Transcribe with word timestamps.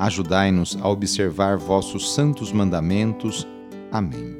Ajudai-nos 0.00 0.78
a 0.80 0.88
observar 0.88 1.58
vossos 1.58 2.14
santos 2.14 2.50
mandamentos. 2.52 3.46
Amém. 3.92 4.34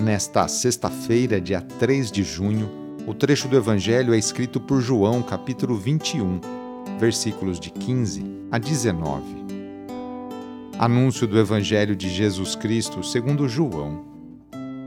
Nesta 0.00 0.46
sexta-feira, 0.46 1.40
dia 1.40 1.60
3 1.60 2.12
de 2.12 2.22
junho, 2.22 2.70
o 3.08 3.12
trecho 3.12 3.48
do 3.48 3.56
Evangelho 3.56 4.14
é 4.14 4.18
escrito 4.18 4.60
por 4.60 4.80
João, 4.80 5.20
capítulo 5.20 5.76
21, 5.76 6.40
versículos 6.96 7.58
de 7.58 7.72
15 7.72 8.24
a 8.52 8.58
19. 8.58 9.24
Anúncio 10.78 11.26
do 11.26 11.36
Evangelho 11.36 11.96
de 11.96 12.08
Jesus 12.08 12.54
Cristo 12.54 13.02
segundo 13.02 13.48
João. 13.48 14.04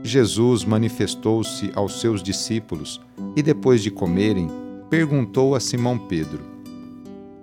Jesus 0.02 0.64
manifestou-se 0.64 1.70
aos 1.74 2.00
seus 2.00 2.22
discípulos 2.22 2.98
e, 3.36 3.42
depois 3.42 3.82
de 3.82 3.90
comerem, 3.90 4.48
perguntou 4.88 5.54
a 5.54 5.60
Simão 5.60 5.98
Pedro: 5.98 6.57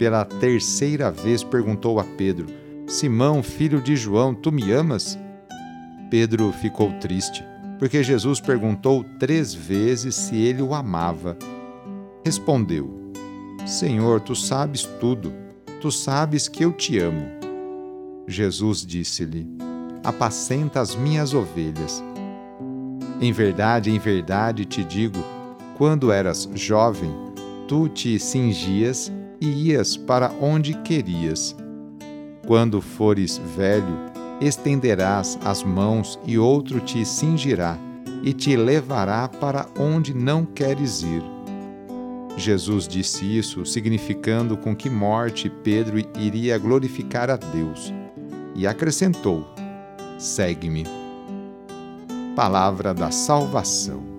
pela 0.00 0.24
terceira 0.24 1.10
vez 1.10 1.44
perguntou 1.44 2.00
a 2.00 2.04
Pedro: 2.04 2.46
Simão, 2.86 3.42
filho 3.42 3.82
de 3.82 3.94
João, 3.94 4.34
tu 4.34 4.50
me 4.50 4.72
amas? 4.72 5.18
Pedro 6.10 6.50
ficou 6.52 6.90
triste, 6.94 7.44
porque 7.78 8.02
Jesus 8.02 8.40
perguntou 8.40 9.04
três 9.18 9.52
vezes 9.52 10.14
se 10.14 10.36
ele 10.36 10.62
o 10.62 10.74
amava. 10.74 11.36
Respondeu: 12.24 13.12
Senhor, 13.66 14.22
tu 14.22 14.34
sabes 14.34 14.84
tudo, 14.98 15.34
tu 15.82 15.92
sabes 15.92 16.48
que 16.48 16.64
eu 16.64 16.72
te 16.72 16.98
amo. 16.98 17.26
Jesus 18.26 18.86
disse-lhe: 18.86 19.46
Apacenta 20.02 20.80
as 20.80 20.96
minhas 20.96 21.34
ovelhas. 21.34 22.02
Em 23.20 23.32
verdade, 23.32 23.90
em 23.90 23.98
verdade 23.98 24.64
te 24.64 24.82
digo: 24.82 25.22
quando 25.76 26.10
eras 26.10 26.48
jovem, 26.54 27.14
tu 27.68 27.86
te 27.86 28.18
cingias 28.18 29.12
e 29.40 29.70
ias 29.70 29.96
para 29.96 30.30
onde 30.40 30.74
querias. 30.82 31.56
Quando 32.46 32.80
fores 32.80 33.40
velho, 33.56 34.10
estenderás 34.40 35.38
as 35.44 35.62
mãos 35.62 36.18
e 36.26 36.38
outro 36.38 36.80
te 36.80 37.04
cingirá 37.04 37.78
e 38.22 38.32
te 38.32 38.56
levará 38.56 39.28
para 39.28 39.66
onde 39.78 40.12
não 40.12 40.44
queres 40.44 41.02
ir. 41.02 41.22
Jesus 42.36 42.86
disse 42.88 43.24
isso, 43.24 43.66
significando 43.66 44.56
com 44.56 44.74
que 44.74 44.88
morte 44.88 45.50
Pedro 45.62 45.98
iria 46.18 46.58
glorificar 46.58 47.30
a 47.30 47.36
Deus. 47.36 47.92
E 48.54 48.66
acrescentou: 48.66 49.46
Segue-me. 50.18 50.84
Palavra 52.34 52.94
da 52.94 53.10
Salvação. 53.10 54.09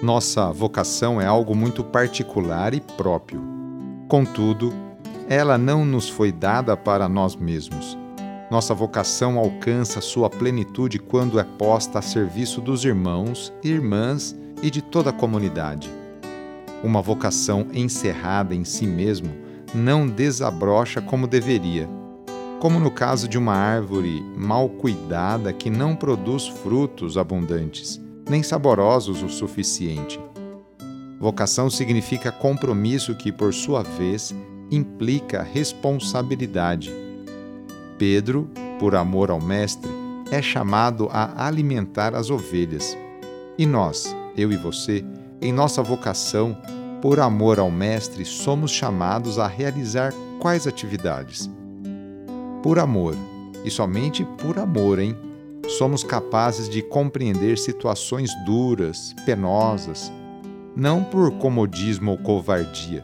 Nossa 0.00 0.52
vocação 0.52 1.20
é 1.20 1.26
algo 1.26 1.56
muito 1.56 1.82
particular 1.82 2.72
e 2.72 2.80
próprio. 2.80 3.42
Contudo, 4.06 4.72
ela 5.28 5.58
não 5.58 5.84
nos 5.84 6.08
foi 6.08 6.30
dada 6.30 6.76
para 6.76 7.08
nós 7.08 7.34
mesmos. 7.34 7.98
Nossa 8.48 8.72
vocação 8.72 9.36
alcança 9.36 10.00
sua 10.00 10.30
plenitude 10.30 11.00
quando 11.00 11.40
é 11.40 11.42
posta 11.42 11.98
a 11.98 12.02
serviço 12.02 12.60
dos 12.60 12.84
irmãos 12.84 13.52
irmãs 13.62 14.36
e 14.62 14.70
de 14.70 14.80
toda 14.80 15.10
a 15.10 15.12
comunidade. 15.12 15.90
Uma 16.84 17.02
vocação 17.02 17.66
encerrada 17.74 18.54
em 18.54 18.64
si 18.64 18.86
mesmo 18.86 19.30
não 19.74 20.06
desabrocha 20.06 21.02
como 21.02 21.26
deveria, 21.26 21.88
como 22.60 22.78
no 22.78 22.90
caso 22.92 23.26
de 23.26 23.36
uma 23.36 23.54
árvore 23.54 24.22
mal 24.36 24.68
cuidada 24.68 25.52
que 25.52 25.68
não 25.68 25.96
produz 25.96 26.46
frutos 26.46 27.18
abundantes 27.18 28.00
nem 28.28 28.42
saborosos 28.42 29.22
o 29.22 29.28
suficiente. 29.28 30.20
Vocação 31.18 31.68
significa 31.68 32.30
compromisso 32.30 33.14
que, 33.14 33.32
por 33.32 33.52
sua 33.52 33.82
vez, 33.82 34.34
implica 34.70 35.42
responsabilidade. 35.42 36.92
Pedro, 37.98 38.48
por 38.78 38.94
amor 38.94 39.30
ao 39.30 39.40
Mestre, 39.40 39.90
é 40.30 40.40
chamado 40.40 41.08
a 41.10 41.46
alimentar 41.46 42.14
as 42.14 42.30
ovelhas. 42.30 42.96
E 43.56 43.66
nós, 43.66 44.14
eu 44.36 44.52
e 44.52 44.56
você, 44.56 45.04
em 45.40 45.52
nossa 45.52 45.82
vocação, 45.82 46.56
por 47.02 47.18
amor 47.18 47.58
ao 47.58 47.70
Mestre, 47.70 48.24
somos 48.24 48.70
chamados 48.70 49.38
a 49.38 49.46
realizar 49.46 50.12
quais 50.38 50.66
atividades? 50.66 51.50
Por 52.62 52.78
amor, 52.78 53.14
e 53.64 53.70
somente 53.70 54.24
por 54.24 54.58
amor, 54.58 54.98
hein? 54.98 55.16
Somos 55.68 56.02
capazes 56.02 56.68
de 56.68 56.80
compreender 56.80 57.58
situações 57.58 58.30
duras, 58.46 59.14
penosas, 59.26 60.10
não 60.74 61.04
por 61.04 61.30
comodismo 61.32 62.12
ou 62.12 62.18
covardia, 62.18 63.02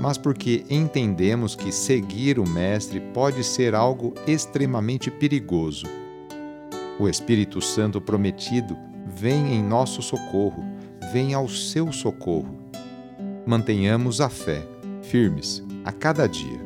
mas 0.00 0.16
porque 0.16 0.64
entendemos 0.70 1.54
que 1.54 1.70
seguir 1.70 2.38
o 2.38 2.48
Mestre 2.48 3.00
pode 3.12 3.44
ser 3.44 3.74
algo 3.74 4.14
extremamente 4.26 5.10
perigoso. 5.10 5.86
O 6.98 7.08
Espírito 7.08 7.60
Santo 7.60 8.00
prometido 8.00 8.76
vem 9.06 9.54
em 9.54 9.62
nosso 9.62 10.00
socorro, 10.00 10.64
vem 11.12 11.34
ao 11.34 11.48
seu 11.48 11.92
socorro. 11.92 12.56
Mantenhamos 13.46 14.20
a 14.20 14.30
fé, 14.30 14.66
firmes, 15.02 15.62
a 15.84 15.92
cada 15.92 16.26
dia. 16.26 16.65